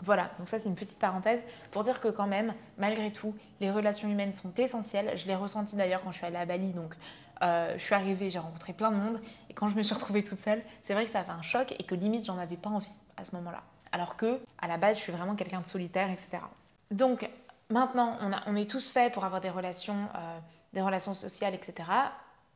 [0.00, 3.70] Voilà, donc ça c'est une petite parenthèse pour dire que quand même, malgré tout, les
[3.70, 5.16] relations humaines sont essentielles.
[5.16, 6.94] Je l'ai ressenti d'ailleurs quand je suis allée à Bali, donc
[7.42, 10.24] euh, je suis arrivée, j'ai rencontré plein de monde, et quand je me suis retrouvée
[10.24, 12.56] toute seule, c'est vrai que ça a fait un choc et que limite j'en avais
[12.56, 13.62] pas envie à ce moment-là.
[13.92, 16.42] Alors que, à la base, je suis vraiment quelqu'un de solitaire, etc.
[16.90, 17.28] Donc
[17.70, 20.38] maintenant, on, est tous faits pour avoir des relations, euh,
[20.74, 21.88] des relations sociales, etc.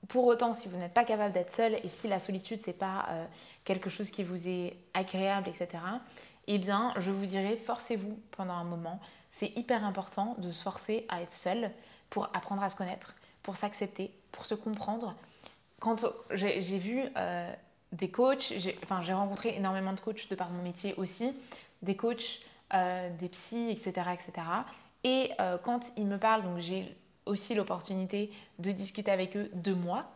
[0.08, 3.06] Pour autant, si vous n'êtes pas capable d'être seul et si la solitude, c'est pas
[3.08, 3.24] euh,
[3.64, 5.82] quelque chose qui vous est agréable, etc.,
[6.50, 9.00] eh bien, je vous dirais, forcez-vous pendant un moment.
[9.30, 11.70] C'est hyper important de se forcer à être seul
[12.10, 15.14] pour apprendre à se connaître, pour s'accepter, pour se comprendre.
[15.78, 17.52] Quand j'ai vu euh,
[17.92, 21.36] des coachs, j'ai rencontré énormément de coachs de par mon métier aussi,
[21.82, 22.40] des coachs,
[22.72, 24.46] euh, des psys, etc., etc.
[25.04, 25.30] Et
[25.62, 26.96] quand ils me parlent, donc j'ai
[27.28, 30.10] aussi l'opportunité de discuter avec eux de moi.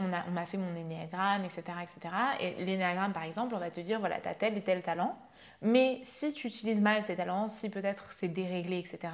[0.00, 1.62] On m'a fait mon énéagramme, etc.
[1.82, 2.14] etc.
[2.40, 5.16] Et l'énéagramme, par exemple, on va te dire, voilà, tu as tel et tel talent.
[5.62, 9.12] Mais si tu utilises mal ces talents, si peut-être c'est déréglé, etc.,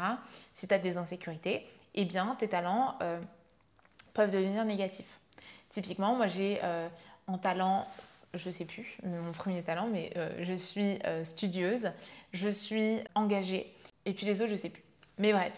[0.54, 3.20] si tu as des insécurités, eh bien, tes talents euh,
[4.12, 5.20] peuvent devenir négatifs.
[5.70, 6.88] Typiquement, moi, j'ai euh,
[7.26, 7.86] en talent,
[8.34, 11.90] je sais plus, mon premier talent, mais euh, je suis studieuse,
[12.32, 13.72] je suis engagée,
[14.04, 14.82] et puis les autres, je sais plus.
[15.18, 15.52] Mais bref,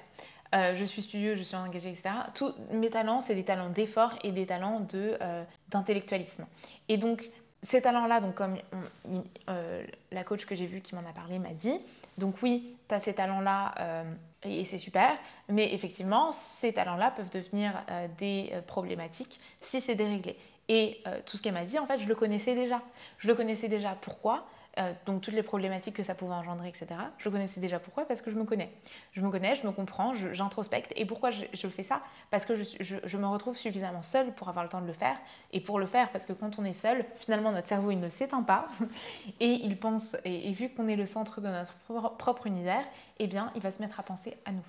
[0.54, 2.10] euh, je suis studieux, je suis engagée, etc.
[2.34, 6.46] Tous mes talents, c'est des talents d'effort et des talents de, euh, d'intellectualisme.
[6.88, 7.28] Et donc,
[7.62, 8.56] ces talents-là, donc comme
[9.48, 11.78] euh, la coach que j'ai vue qui m'en a parlé m'a dit,
[12.18, 14.04] donc oui, tu as ces talents-là
[14.44, 15.10] et, c'est super,
[15.48, 17.72] mais effectivement, ces talents-là peuvent devenir
[18.18, 20.38] des problématiques si c'est déréglé.
[20.68, 22.80] Et tout ce qu'elle m'a dit, en fait, je le connaissais déjà.
[23.18, 23.96] Je le connaissais déjà.
[24.00, 24.46] Pourquoi?
[24.78, 26.86] Euh, donc toutes les problématiques que ça pouvait engendrer, etc.
[27.18, 28.70] Je connaissais déjà pourquoi Parce que je me connais.
[29.12, 30.92] Je me connais, je me comprends, j'introspecte.
[30.96, 32.02] Et pourquoi je, fais ça?
[32.30, 35.16] Parce que je, me retrouve suffisamment seule pour avoir le temps de le faire.
[35.52, 38.10] Et pour le faire, parce que quand on est seul, finalement notre cerveau il ne
[38.10, 38.68] s'éteint pas
[39.40, 40.16] et il pense.
[40.24, 41.74] Et, vu qu'on est le centre de notre
[42.16, 42.84] propre univers,
[43.18, 44.64] eh bien il va se mettre à penser à nous.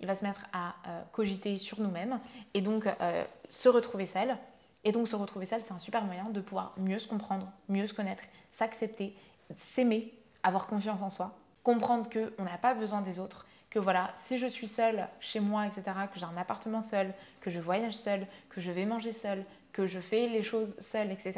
[0.00, 2.20] Il va se mettre à euh, cogiter sur nous-mêmes
[2.54, 4.36] et donc euh, se retrouver seul.
[4.84, 7.86] Et donc se retrouver seul, c'est un super moyen de pouvoir mieux se comprendre, mieux
[7.86, 9.16] se connaître, s'accepter
[9.56, 14.38] s'aimer, avoir confiance en soi, comprendre qu'on n'a pas besoin des autres, que voilà, si
[14.38, 18.26] je suis seule chez moi, etc., que j'ai un appartement seul, que je voyage seule,
[18.48, 21.32] que je vais manger seule, que je fais les choses seule, etc.,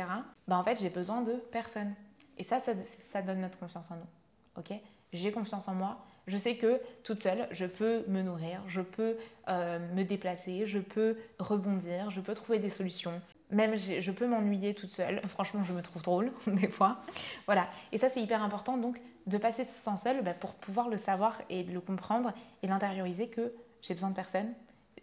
[0.47, 1.95] ben en fait, j'ai besoin de personne.
[2.37, 4.59] Et ça, ça, donne notre confiance en nous.
[4.59, 4.79] Ok?
[5.15, 6.05] J'ai confiance en moi.
[6.27, 9.17] Je sais que toute seule, je peux me nourrir, je peux
[9.49, 14.75] euh, me déplacer, je peux rebondir, je peux trouver des solutions, même je peux m'ennuyer
[14.75, 15.21] toute seule.
[15.29, 16.99] Franchement, je me trouve drôle des fois.
[17.47, 17.69] Voilà.
[17.93, 20.99] Et ça, c'est hyper important donc de passer ce sens seul bah, pour pouvoir le
[20.99, 22.33] savoir et le comprendre
[22.63, 24.53] et l'intérioriser que j'ai besoin de personne.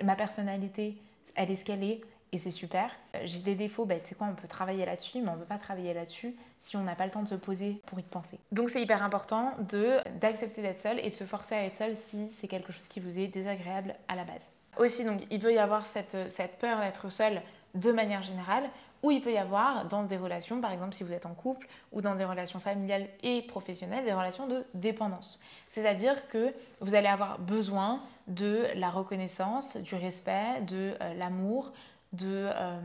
[0.04, 0.98] Ma personnalité,
[1.36, 2.02] elle est ce qu'elle est
[2.32, 2.90] et c'est super.
[3.26, 5.46] J'ai des défauts, bah, tu sais quoi, on peut travailler là-dessus, mais on ne peut
[5.46, 8.40] pas travailler là-dessus si on n'a pas le temps de se poser pour y penser.
[8.52, 12.30] Donc c'est hyper important de d'accepter d'être seul et se forcer à être seul si
[12.40, 14.50] c'est quelque chose qui vous est désagréable à la base.
[14.78, 18.70] Aussi, donc, il peut y avoir cette, cette peur d'être seul de manière générale,
[19.04, 21.68] ou il peut y avoir dans des relations, par exemple si vous êtes en couple,
[21.92, 25.40] ou dans des relations familiales et professionnelles, des relations de dépendance.
[25.74, 31.74] C'est-à-dire que vous allez avoir besoin de la reconnaissance, du respect, de euh, l'amour,
[32.14, 32.80] de euh,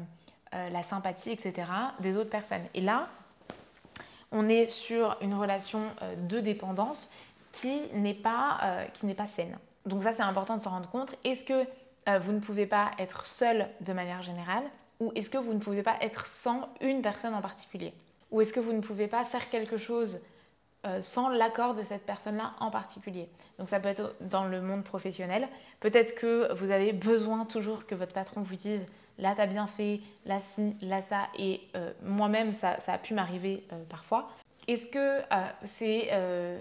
[0.55, 1.69] euh, la sympathie, etc.
[2.01, 2.65] des autres personnes.
[2.75, 3.09] Et là,
[4.33, 5.83] on est sur une relation
[6.29, 7.11] de dépendance
[7.53, 9.57] qui n'est pas, qui pas saine.
[9.87, 11.15] Donc ça, c'est important de se rendre compte.
[11.25, 11.65] Est-ce que
[12.19, 14.65] vous ne pouvez pas être seul de manière générale?
[15.01, 17.93] Ou est-ce que vous ne pouvez pas être sans une personne en particulier?
[18.31, 20.21] Ou est-ce que vous ne pouvez pas faire quelque chose
[20.87, 23.29] euh, sans l'accord de cette personne-là en particulier?
[23.59, 25.49] Donc ça peut être dans le monde professionnel.
[25.81, 28.83] Peut-être que vous avez besoin toujours que votre patron vous dise
[29.19, 31.29] là t'as bien fait, là si, là ça.
[31.39, 34.31] Et euh, moi-même ça, ça, a pu m'arriver parfois.
[34.69, 35.23] Est-ce que,
[35.65, 36.11] c'est,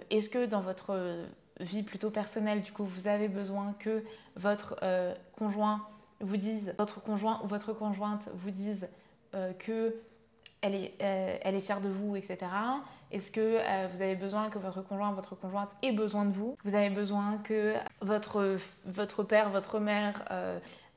[0.10, 1.26] est-ce que dans votre
[1.60, 4.04] vie plutôt personnelle, du coup, vous avez besoin que
[4.36, 5.88] votre euh, conjoint
[6.22, 8.88] vous dise, votre conjoint ou votre conjointe vous dise
[9.36, 9.96] euh, que
[10.62, 12.38] elle est, euh, elle est fière de vous, etc.
[13.12, 13.60] Est-ce que
[13.94, 16.58] vous avez besoin que votre conjoint, votre conjointe ait besoin de vous?
[16.66, 20.26] Vous avez besoin que votre, votre père, votre mère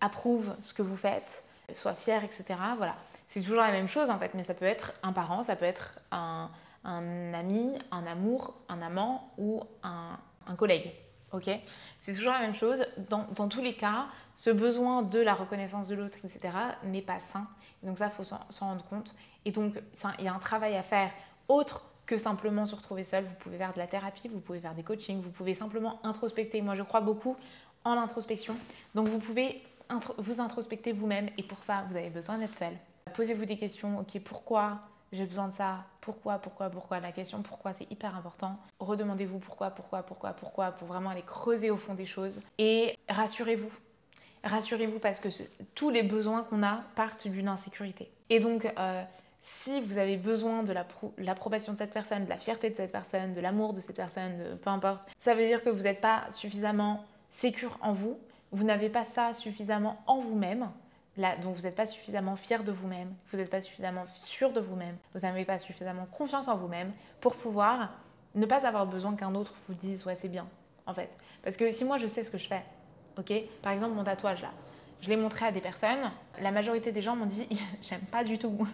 [0.00, 2.58] approuve ce que vous faites, soit fier, etc.
[2.78, 2.96] Voilà.
[3.28, 5.66] C'est toujours la même chose en fait, mais ça peut être un parent, ça peut
[5.66, 6.50] être un,
[6.84, 10.90] un ami, un amour, un amant ou un, un collègue.
[11.32, 11.48] Ok
[12.00, 12.84] C'est toujours la même chose.
[13.08, 17.20] Dans, dans, tous les cas, ce besoin de la reconnaissance de l'autre, etc., n'est pas
[17.20, 17.46] sain.
[17.82, 19.14] donc ça, il faut s'en rendre compte.
[19.44, 19.80] Et donc,
[20.18, 21.10] il y a un travail à faire
[21.48, 23.24] autre que simplement se retrouver seul.
[23.24, 26.60] Vous pouvez faire de la thérapie, vous pouvez faire des coachings, vous pouvez simplement introspecter.
[26.62, 27.36] Moi, je crois beaucoup
[27.84, 28.56] en l'introspection.
[28.94, 29.62] Donc, vous pouvez
[30.18, 32.72] vous introspecter vous-même et pour ça, vous avez besoin d'être seul.
[33.14, 33.98] Posez-vous des questions.
[34.00, 34.80] Ok, pourquoi?
[35.12, 37.00] J'ai besoin de ça Pourquoi Pourquoi Pourquoi?
[37.00, 38.56] La question pourquoi, c'est hyper important.
[38.78, 42.40] Redemandez-vous pourquoi, pourquoi, pourquoi, pourquoi, pour vraiment aller creuser au fond des choses.
[42.58, 43.70] Et rassurez-vous.
[44.44, 45.28] Rassurez-vous parce que
[45.74, 48.10] tous les besoins qu'on a partent d'une insécurité.
[48.30, 49.02] Et donc, euh,
[49.42, 50.74] si vous avez besoin de
[51.18, 54.58] l'approbation de cette personne, de la fierté de cette personne, de l'amour de cette personne,
[54.62, 58.18] peu importe, ça veut dire que vous n'êtes pas suffisamment sécure en vous,
[58.52, 60.70] vous n'avez pas ça suffisamment en vous-même,
[61.42, 64.96] donc vous n'êtes pas suffisamment fier de vous-même, vous n'êtes pas suffisamment sûr de vous-même,
[65.14, 67.90] vous n'avez pas suffisamment confiance en vous-même pour pouvoir
[68.34, 70.46] ne pas avoir besoin qu'un autre vous dise ouais c'est bien
[70.86, 71.10] en fait.
[71.42, 72.62] Parce que si moi je sais ce que je fais,
[73.18, 74.50] ok, par exemple mon tatouage là,
[75.00, 77.48] je l'ai montré à des personnes, la majorité des gens m'ont dit
[77.82, 78.66] j'aime pas du tout,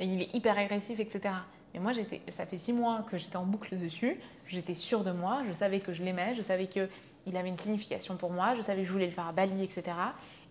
[0.00, 1.34] il est hyper agressif, etc.
[1.74, 1.92] Mais moi,
[2.28, 5.80] ça fait six mois que j'étais en boucle dessus, j'étais sûre de moi, je savais
[5.80, 8.92] que je l'aimais, je savais qu'il avait une signification pour moi, je savais que je
[8.92, 9.84] voulais le faire à Bali, etc.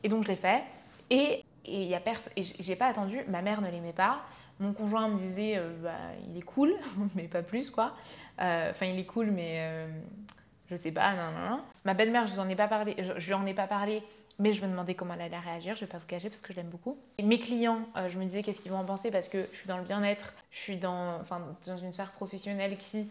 [0.04, 0.64] Et donc je l'ai fait.
[1.12, 1.44] Et,
[1.94, 2.00] a
[2.38, 4.22] j'ai pas attendu, ma mère ne l'aimait pas.
[4.60, 5.92] Mon conjoint me disait, euh, bah,
[6.30, 6.74] il est cool,
[7.16, 7.94] mais pas plus quoi.
[8.40, 9.88] Euh, enfin, il est cool, mais euh,
[10.70, 11.62] je sais pas, non, non, non.
[11.86, 14.02] Ma belle-mère, je, ai pas parlé, je, lui en ai pas parlé
[14.40, 16.52] mais je me demandais comment elle allait réagir, je vais pas vous cacher parce que
[16.52, 16.98] je l'aime beaucoup.
[17.22, 19.78] Mes clients, je me disais qu'est-ce qu'ils vont en penser parce que je suis dans
[19.78, 21.20] le bien-être, je suis dans,
[21.68, 23.08] dans une sphère professionnelle qui,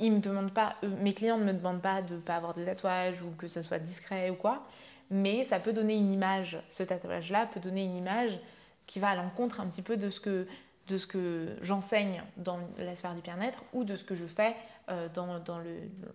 [0.00, 3.22] ils me demandent pas, mes clients ne me demandent pas de pas avoir de tatouage
[3.22, 4.64] ou que ce soit discret ou quoi,
[5.12, 8.38] mais ça peut donner une image, ce tatouage-là peut donner une image
[8.86, 13.20] qui va à l'encontre un petit peu de ce que j'enseigne dans la sphère du
[13.20, 14.56] bien-être ou de ce que je fais
[14.88, 15.38] euh, dans,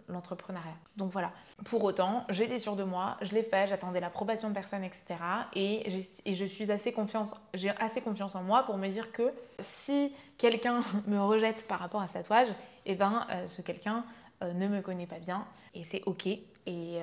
[0.10, 0.76] l'entrepreneuriat.
[0.98, 1.32] Donc voilà.
[1.66, 5.04] Pour autant, j'étais sûre de moi, je l'ai fait, j'attendais l'approbation de personne, etc.
[5.54, 11.80] Et, j'ai assez confiance en moi pour me dire que si quelqu'un me rejette par
[11.80, 12.50] rapport à ce tatouage,
[12.88, 14.04] eh ben euh, ce quelqu'un
[14.44, 17.00] euh, ne me connaît pas bien et c'est ok et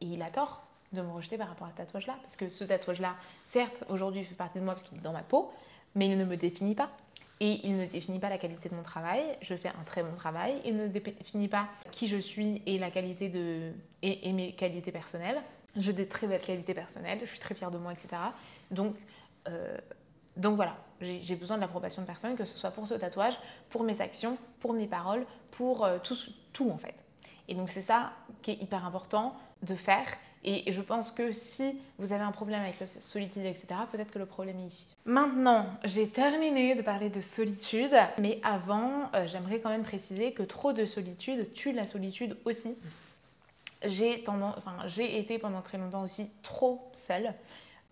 [0.00, 2.16] il a tort de me rejeter par rapport à ce tatouage-là.
[2.22, 3.16] Parce que ce tatouage-là,
[3.48, 5.52] certes, aujourd'hui, fait partie de moi parce qu'il est dans ma peau,
[5.94, 6.90] mais il ne me définit pas.
[7.42, 9.22] Et il ne définit pas la qualité de mon travail.
[9.40, 10.60] Je fais un très bon travail.
[10.66, 13.72] Il ne définit pas qui je suis et la qualité de
[14.02, 15.40] et, mes qualités personnelles.
[15.74, 17.18] J'ai des très belles qualités personnelles.
[17.22, 18.20] Je suis très fière de moi, etc.
[18.70, 18.94] Donc,
[19.48, 19.78] euh,
[20.36, 23.38] donc voilà, j'ai besoin de l'approbation de personnes, que ce soit pour ce tatouage,
[23.70, 26.16] pour mes actions, pour mes paroles, pour euh, tout,
[26.52, 26.94] tout en fait.
[27.48, 30.06] Et donc c'est ça qui est hyper important de faire
[30.42, 34.18] et je pense que si vous avez un problème avec la solitude, etc., peut-être que
[34.18, 34.96] le problème est ici.
[35.04, 40.42] Maintenant, j'ai terminé de parler de solitude, mais avant, euh, j'aimerais quand même préciser que
[40.42, 42.74] trop de solitude tue la solitude aussi.
[43.84, 47.34] J'ai enfin, été pendant très longtemps aussi trop seule.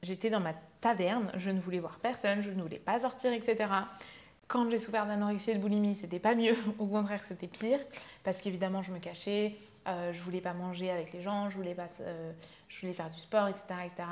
[0.03, 3.67] J'étais dans ma taverne, je ne voulais voir personne, je ne voulais pas sortir, etc.
[4.47, 7.81] Quand j'ai souffert d'anorexie et de boulimie, c'était pas mieux, au contraire, c'était pire,
[8.25, 9.55] parce qu'évidemment, je me cachais,
[9.89, 12.33] euh, je voulais pas manger avec les gens, je voulais, pas, euh,
[12.69, 13.63] je voulais faire du sport, etc.
[13.87, 14.09] etc.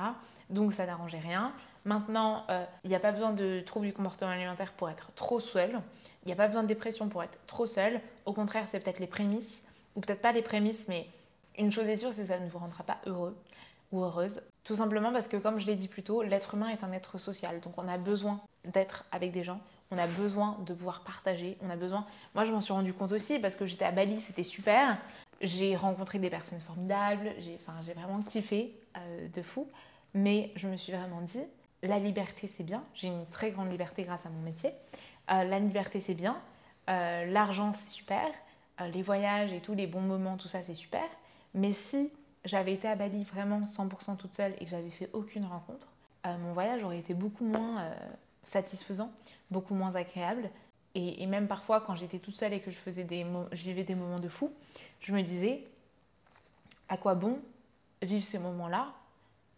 [0.51, 1.53] donc ça n'arrangeait rien.
[1.85, 5.39] Maintenant, euh, il n'y a pas besoin de troubles du comportement alimentaire pour être trop
[5.39, 5.81] seul.
[6.25, 8.01] Il n'y a pas besoin de dépression pour être trop seul.
[8.25, 9.63] Au contraire, c'est peut-être les prémices,
[9.95, 11.07] ou peut-être pas les prémices, mais
[11.59, 13.37] une chose est sûre, c'est que ça ne vous rendra pas heureux
[13.93, 14.43] ou heureuse.
[14.65, 17.19] Tout simplement parce que, comme je l'ai dit plus tôt, l'être humain est un être
[17.19, 17.61] social.
[17.61, 19.61] Donc on a besoin d'être avec des gens,
[19.91, 22.05] on a besoin de pouvoir partager, on a besoin...
[22.35, 24.99] Moi, je m'en suis rendu compte aussi parce que j'étais à Bali, c'était super.
[25.43, 27.59] J'ai rencontré des personnes formidables, j'ai
[27.93, 29.69] vraiment kiffé euh, de fou,
[30.15, 31.43] mais je me suis vraiment dit,
[31.83, 34.71] la liberté c'est bien, j'ai une très grande liberté grâce à mon métier,
[35.31, 36.41] euh, la liberté c'est bien,
[36.89, 38.27] euh, l'argent c'est super,
[38.93, 41.07] les voyages et tous les bons moments, tout ça c'est super,
[41.55, 42.11] mais si
[42.45, 45.87] j'avais été à Bali vraiment 100% toute seule et que j'avais fait aucune rencontre,
[46.25, 47.91] mon voyage aurait été beaucoup moins
[48.43, 49.11] satisfaisant,
[49.51, 50.51] beaucoup moins agréable
[50.97, 53.95] et, même parfois, quand j'étais toute seule et que je, faisais des, je vivais des
[53.95, 54.51] moments de fou,
[55.01, 55.63] je me disais,
[56.89, 57.39] à quoi bon
[58.01, 58.89] vivre ces moments-là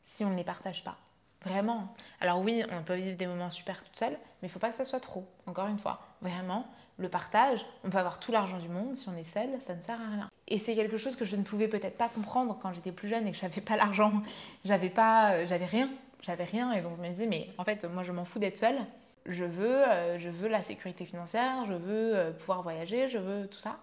[0.05, 0.97] si on ne les partage pas?
[1.45, 1.95] Vraiment.
[2.21, 4.77] Alors oui, on peut vivre des moments super toute seule, mais il faut pas que
[4.77, 5.25] ça soit trop.
[5.47, 9.17] Encore une fois, vraiment, le partage, on peut avoir tout l'argent du monde, si on
[9.17, 10.29] est seul, ça ne sert à rien.
[10.49, 13.29] Et c'est quelque chose que je ne pouvais peut-être pas comprendre quand j'étais plus jeune
[13.29, 14.13] et que j'avais pas l'argent,
[14.65, 15.89] j'avais pas, euh, j'avais rien,
[16.23, 18.59] j'avais rien, et donc je me disais mais en fait moi je m'en fous d'être
[18.59, 18.79] seule,
[19.29, 23.47] je veux, euh, je veux la sécurité financière, je veux euh, pouvoir voyager, je veux
[23.47, 23.79] tout ça.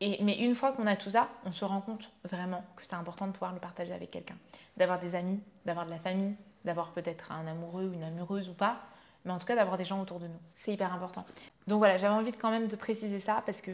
[0.00, 2.94] Et, mais une fois qu'on a tout ça, on se rend compte vraiment que c'est
[2.94, 4.36] important de pouvoir le partager avec quelqu'un.
[4.76, 8.54] D'avoir des amis, d'avoir de la famille, d'avoir peut-être un amoureux ou une amoureuse ou
[8.54, 8.80] pas,
[9.24, 10.40] mais en tout cas d'avoir des gens autour de nous.
[10.54, 11.24] C'est hyper important.
[11.66, 13.70] Donc voilà, j'avais envie de quand même de préciser ça parce que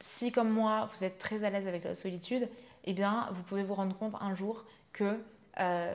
[0.00, 2.48] si comme moi, vous êtes très à l'aise avec la solitude,
[2.84, 5.20] eh bien, vous pouvez vous rendre compte un jour que
[5.60, 5.94] euh,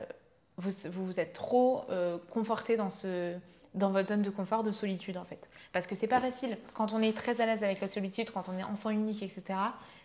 [0.56, 3.36] vous, vous êtes trop euh, conforté dans, ce,
[3.76, 5.48] dans votre zone de confort, de solitude en fait.
[5.72, 6.56] Parce que c'est pas facile.
[6.74, 9.58] Quand on est très à l'aise avec la solitude, quand on est enfant unique, etc.,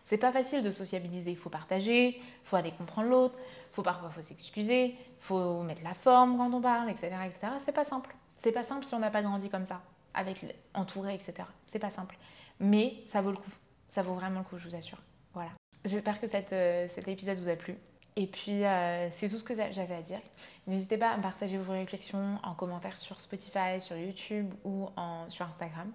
[0.08, 1.32] c'est pas facile de sociabiliser.
[1.32, 3.36] Il faut partager, il faut aller comprendre l'autre,
[3.72, 7.54] faut parfois faut s'excuser, il faut mettre la forme quand on parle, etc., etc.
[7.66, 8.14] C'est pas simple.
[8.38, 9.82] C'est pas simple si on n'a pas grandi comme ça,
[10.14, 11.48] avec entouré, etc.
[11.68, 12.18] C'est pas simple.
[12.60, 13.52] Mais ça vaut le coup.
[13.90, 15.00] Ça vaut vraiment le coup, je vous assure.
[15.34, 15.52] Voilà.
[15.86, 17.76] J'espère que euh, cet épisode vous a plu.
[18.16, 20.20] Et puis, euh, c'est tout ce que j'avais à dire.
[20.68, 24.88] N'hésitez pas à partager vos réflexions en commentaire sur Spotify, sur YouTube ou
[25.30, 25.92] sur Instagram.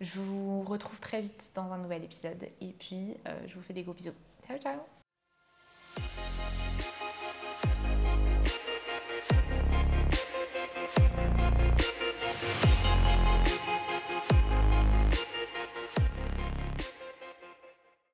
[0.00, 2.48] Je vous retrouve très vite dans un nouvel épisode.
[2.60, 4.14] Et puis, euh, je vous fais des gros bisous.
[4.46, 4.80] Ciao, ciao